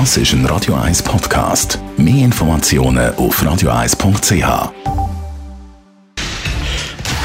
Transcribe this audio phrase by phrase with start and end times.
[0.00, 1.78] Das ist ein Radio 1 Podcast.
[1.96, 4.42] Mehr Informationen auf radio1.ch.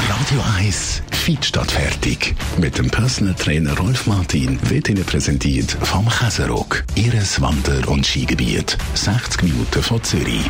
[0.08, 2.36] Radio 1 Feed statt fertig.
[2.58, 6.84] Mit dem Personal Trainer Rolf Martin wird Ihnen präsentiert vom Käserock.
[6.94, 8.78] Ihres Wander- und Skigebiet.
[8.94, 10.48] 60 Minuten von Zürich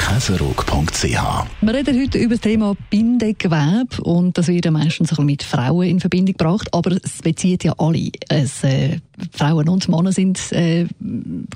[0.00, 1.04] käserock.ch.
[1.60, 6.00] Wir reden heute über das Thema Bindegewebe und das wird ja meistens mit Frauen in
[6.00, 8.10] Verbindung gebracht, aber es bezieht ja alle.
[8.30, 8.98] Es, äh,
[9.30, 10.86] Frauen und Männer sind äh,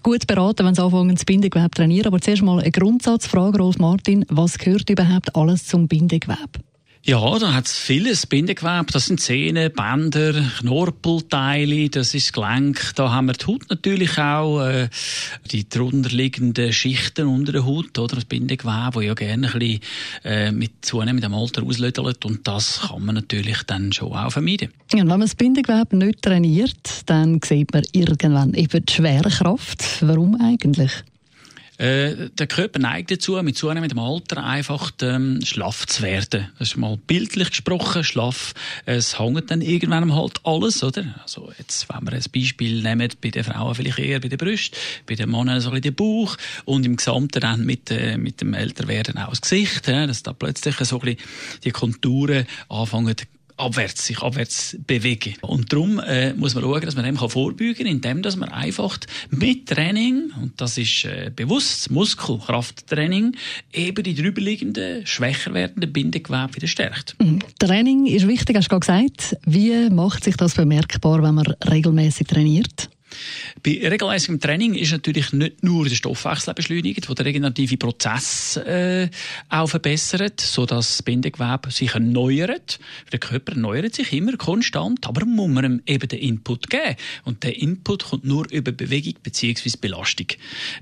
[0.03, 2.07] gut beraten, wenn sie anfangen, das Bindegewebe zu trainieren.
[2.07, 4.27] Aber zuerst mal eine Grundsatzfrage, Rolf Martin.
[4.29, 6.61] Was gehört überhaupt alles zum Bindegewebe?
[7.07, 8.87] Ja, da hat es vieles Bindegewebe.
[8.91, 12.93] Das sind Zähne, Bänder, Knorpelteile, das ist Gelenk.
[12.95, 14.89] Da haben wir die Haut natürlich auch, äh,
[15.51, 19.81] die drunterliegenden Schichten unter der Haut, oder das Bindegewebe, das ja gerne ein bisschen
[20.25, 22.25] äh, mit zunehmendem Alter auslödelt.
[22.25, 24.73] Und das kann man natürlich dann schon auch vermeiden.
[24.95, 29.85] Ja, und wenn man das Bindegewebe nicht trainiert, dann sieht man irgendwann eben die Schwerkraft.
[30.01, 31.05] Warum eigentlich?
[31.77, 36.49] Äh, der Körper neigt dazu, mit zunehmendem Alter einfach ähm, schlaff zu werden.
[36.59, 38.55] Das ist mal bildlich gesprochen, schlaff.
[38.87, 41.05] Es hängt dann irgendwann halt alles, oder?
[41.23, 44.79] Also jetzt, wenn wir ein Beispiel nehmen, bei den Frauen vielleicht eher bei den Brüsten,
[45.07, 48.41] bei den Männern so ein bisschen den Bauch und im Gesamten dann mit, äh, mit
[48.41, 51.29] dem Älterwerden auch das Gesicht, ja, dass da plötzlich so ein bisschen
[51.65, 53.17] die Konturen anfangen
[53.57, 55.35] abwärts, sich abwärts bewegen.
[55.43, 58.99] Und darum äh, muss man schauen, dass man dem vorbeugen kann, indem dass man einfach
[59.31, 63.37] mit Training, und das ist äh, bewusst Muskelkrafttraining,
[63.73, 67.17] eben die drüberliegenden, schwächer werdenden Bindegewebe wieder stärkt.
[67.21, 67.39] Mhm.
[67.59, 69.37] Training ist wichtig, hast du gerade gesagt.
[69.47, 72.84] Wie macht sich das bemerkbar, wenn man regelmäßig trainiert?
[73.65, 79.09] Bei regelmäßigem Training ist natürlich nicht nur der Stoffwechsel beschleunigt, der den regenerative Prozess äh,
[79.49, 82.79] auch verbessert, sodass das Bindegewebe sich erneuert.
[83.11, 86.97] Der Körper erneuert sich immer konstant, aber muss man ihm eben den Input geben.
[87.25, 89.79] Und der Input kommt nur über Bewegung bzw.
[89.81, 90.27] Belastung.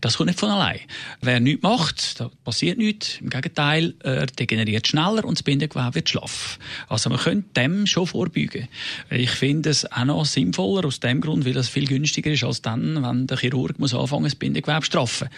[0.00, 0.80] Das kommt nicht von allein.
[1.20, 3.20] Wer nichts macht, da passiert nichts.
[3.20, 6.58] Im Gegenteil, er degeneriert schneller und das Bindegewebe wird schlaff.
[6.89, 8.67] Also man könnte dem schon vorbeugen.
[9.08, 12.61] Ich finde es auch noch sinnvoller aus dem Grund, weil es viel günstiger ist als
[12.72, 15.28] dann, wenn der Chirurg muss anfangen, das Bindegewebe zu straffen.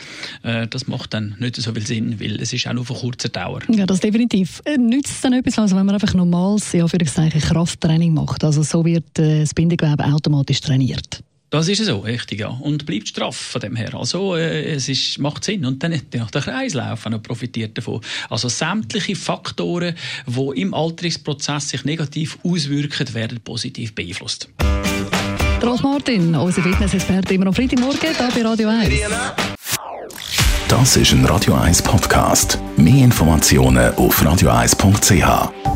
[0.43, 3.29] Äh, das macht dann nicht so viel Sinn, weil es ist auch nur von kurzer
[3.29, 3.61] Dauer.
[3.69, 4.63] Ja, das definitiv.
[4.65, 8.45] Äh, nützt es dann etwas, also wenn man einfach normales, ja, für Krafttraining macht?
[8.45, 11.23] Also so wird äh, das Bindegewebe automatisch trainiert.
[11.51, 12.49] Das ist so, richtig, ja.
[12.49, 13.95] Und bleibt straff von dem her.
[13.95, 15.65] Also, äh, es ist, macht Sinn.
[15.65, 18.01] Und dann hat der Kreislauf noch profitiert davon.
[18.29, 19.95] Also, sämtliche Faktoren,
[20.27, 24.49] die im Alterungsprozess sich negativ auswirken, werden positiv beeinflusst.
[25.65, 28.89] Rolf Martin, unser Fitness-Experte, immer am Freitagmorgen hier bei Radio 1.
[30.69, 32.59] Das ist ein Radio 1 Podcast.
[32.77, 35.74] Mehr Informationen auf radio1.ch.